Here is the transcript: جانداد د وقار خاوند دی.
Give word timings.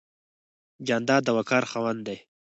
جانداد 0.87 1.21
د 1.25 1.29
وقار 1.37 1.63
خاوند 1.71 2.01
دی. 2.07 2.17